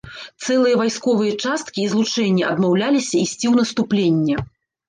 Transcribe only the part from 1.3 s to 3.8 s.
часткі і злучэнні адмаўляліся ісці ў